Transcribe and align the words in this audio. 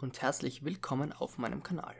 und 0.00 0.22
herzlich 0.22 0.64
willkommen 0.64 1.12
auf 1.12 1.36
meinem 1.36 1.62
Kanal. 1.62 1.94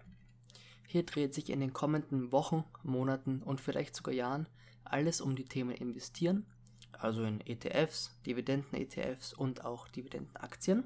Hier 0.86 1.04
dreht 1.04 1.34
sich 1.34 1.50
in 1.50 1.60
den 1.60 1.74
kommenden 1.74 2.32
Wochen, 2.32 2.64
Monaten 2.82 3.42
und 3.42 3.60
vielleicht 3.60 3.94
sogar 3.94 4.14
Jahren 4.14 4.48
alles 4.82 5.20
um 5.20 5.36
die 5.36 5.44
Themen 5.44 5.72
Investieren, 5.72 6.46
also 6.92 7.22
in 7.22 7.42
ETFs, 7.42 8.18
Dividenden-ETFs 8.24 9.34
und 9.34 9.62
auch 9.66 9.88
Dividendenaktien. 9.88 10.84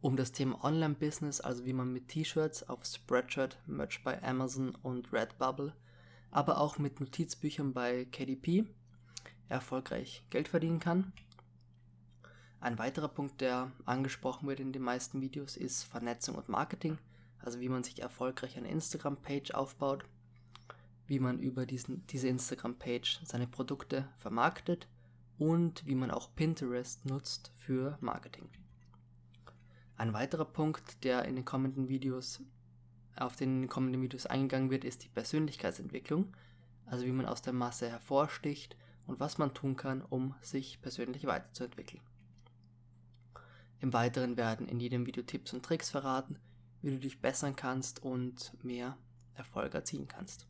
Um 0.00 0.16
das 0.16 0.30
Thema 0.30 0.62
Online-Business, 0.62 1.40
also 1.40 1.66
wie 1.66 1.72
man 1.72 1.92
mit 1.92 2.06
T-Shirts 2.06 2.68
auf 2.68 2.84
Spreadshirt, 2.84 3.58
Merch 3.66 4.04
bei 4.04 4.22
Amazon 4.22 4.72
und 4.84 5.12
Redbubble, 5.12 5.74
aber 6.30 6.60
auch 6.60 6.78
mit 6.78 7.00
Notizbüchern 7.00 7.72
bei 7.72 8.04
KDP 8.04 8.66
erfolgreich 9.48 10.22
Geld 10.30 10.46
verdienen 10.46 10.78
kann. 10.78 11.12
Ein 12.60 12.78
weiterer 12.78 13.08
Punkt, 13.08 13.40
der 13.40 13.70
angesprochen 13.84 14.48
wird 14.48 14.58
in 14.58 14.72
den 14.72 14.82
meisten 14.82 15.20
Videos, 15.20 15.56
ist 15.56 15.84
Vernetzung 15.84 16.34
und 16.34 16.48
Marketing, 16.48 16.98
also 17.38 17.60
wie 17.60 17.68
man 17.68 17.84
sich 17.84 18.02
erfolgreich 18.02 18.56
eine 18.56 18.68
Instagram-Page 18.68 19.52
aufbaut, 19.52 20.04
wie 21.06 21.20
man 21.20 21.38
über 21.38 21.66
diesen, 21.66 22.04
diese 22.08 22.26
Instagram-Page 22.26 23.20
seine 23.24 23.46
Produkte 23.46 24.08
vermarktet 24.18 24.88
und 25.38 25.86
wie 25.86 25.94
man 25.94 26.10
auch 26.10 26.34
Pinterest 26.34 27.06
nutzt 27.06 27.52
für 27.54 27.96
Marketing. 28.00 28.48
Ein 29.96 30.12
weiterer 30.12 30.44
Punkt, 30.44 31.04
der 31.04 31.26
in 31.26 31.36
den 31.36 31.44
kommenden 31.44 31.88
Videos, 31.88 32.40
auf 33.14 33.36
den 33.36 33.68
kommenden 33.68 34.02
Videos 34.02 34.26
eingegangen 34.26 34.70
wird, 34.70 34.84
ist 34.84 35.04
die 35.04 35.08
Persönlichkeitsentwicklung, 35.08 36.36
also 36.86 37.06
wie 37.06 37.12
man 37.12 37.26
aus 37.26 37.40
der 37.40 37.52
Masse 37.52 37.88
hervorsticht 37.88 38.76
und 39.06 39.20
was 39.20 39.38
man 39.38 39.54
tun 39.54 39.76
kann, 39.76 40.02
um 40.02 40.34
sich 40.40 40.82
persönlich 40.82 41.24
weiterzuentwickeln. 41.26 42.02
Im 43.80 43.92
Weiteren 43.92 44.36
werden 44.36 44.66
in 44.66 44.80
jedem 44.80 45.06
Video 45.06 45.22
Tipps 45.22 45.52
und 45.52 45.64
Tricks 45.64 45.90
verraten, 45.90 46.36
wie 46.82 46.90
du 46.90 46.98
dich 46.98 47.20
bessern 47.20 47.54
kannst 47.54 48.02
und 48.02 48.52
mehr 48.64 48.98
Erfolg 49.34 49.72
erzielen 49.72 50.08
kannst. 50.08 50.48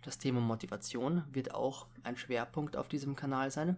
Das 0.00 0.16
Thema 0.16 0.40
Motivation 0.40 1.24
wird 1.30 1.52
auch 1.52 1.88
ein 2.04 2.16
Schwerpunkt 2.16 2.76
auf 2.76 2.88
diesem 2.88 3.16
Kanal 3.16 3.50
sein, 3.50 3.76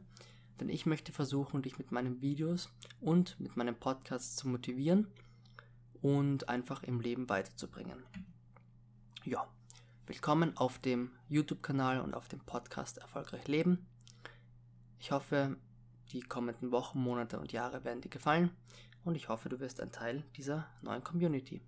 denn 0.60 0.68
ich 0.68 0.86
möchte 0.86 1.10
versuchen, 1.10 1.62
dich 1.62 1.78
mit 1.78 1.90
meinen 1.90 2.20
Videos 2.20 2.70
und 3.00 3.40
mit 3.40 3.56
meinem 3.56 3.74
Podcast 3.74 4.36
zu 4.36 4.46
motivieren 4.46 5.08
und 6.00 6.48
einfach 6.48 6.84
im 6.84 7.00
Leben 7.00 7.28
weiterzubringen. 7.28 8.04
Ja, 9.24 9.48
willkommen 10.06 10.56
auf 10.56 10.78
dem 10.78 11.10
YouTube-Kanal 11.28 12.00
und 12.00 12.14
auf 12.14 12.28
dem 12.28 12.40
Podcast 12.40 12.98
Erfolgreich 12.98 13.48
Leben. 13.48 13.84
Ich 15.00 15.10
hoffe, 15.10 15.56
die 16.12 16.20
kommenden 16.20 16.70
Wochen, 16.70 17.00
Monate 17.00 17.38
und 17.38 17.52
Jahre 17.52 17.84
werden 17.84 18.00
dir 18.00 18.08
gefallen 18.08 18.50
und 19.04 19.14
ich 19.14 19.28
hoffe, 19.28 19.48
du 19.48 19.60
wirst 19.60 19.80
ein 19.80 19.92
Teil 19.92 20.22
dieser 20.36 20.66
neuen 20.82 21.04
Community. 21.04 21.60